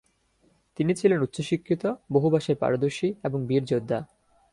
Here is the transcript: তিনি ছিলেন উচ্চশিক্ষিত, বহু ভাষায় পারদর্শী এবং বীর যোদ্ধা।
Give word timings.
তিনি 0.77 0.91
ছিলেন 0.95 1.19
উচ্চশিক্ষিত, 1.21 1.83
বহু 2.11 2.27
ভাষায় 2.29 2.55
পারদর্শী 2.55 3.13
এবং 3.23 3.39
বীর 3.45 3.63
যোদ্ধা। 3.65 3.99